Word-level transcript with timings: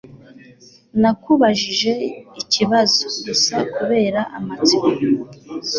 Nakubajije 1.01 1.93
ikibazo 2.41 3.05
gusa 3.25 3.55
kubera 3.75 4.19
amatsiko. 4.37 4.91